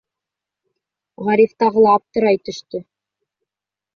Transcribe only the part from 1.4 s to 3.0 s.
тағы ла аптырай төштө: